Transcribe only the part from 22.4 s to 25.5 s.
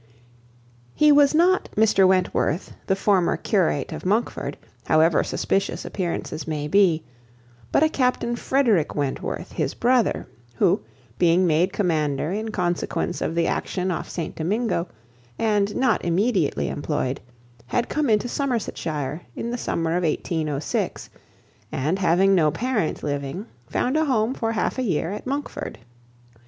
parent living, found a home for half a year at